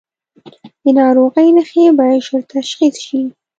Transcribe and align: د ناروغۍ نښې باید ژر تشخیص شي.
د 0.83 0.85
ناروغۍ 0.99 1.47
نښې 1.57 1.85
باید 1.99 2.19
ژر 2.27 2.41
تشخیص 2.55 2.95
شي. 3.05 3.21